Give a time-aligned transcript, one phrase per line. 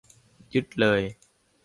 [0.53, 1.01] ยึดเลย